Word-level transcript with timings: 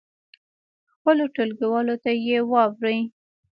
خپلو 0.93 1.23
ټولګیوالو 1.35 1.95
ته 2.03 2.11
یې 2.25 2.37
واوروئ. 2.51 2.99